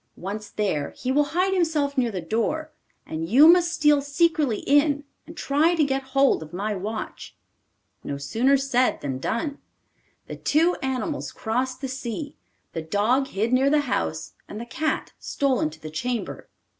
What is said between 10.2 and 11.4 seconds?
The two animals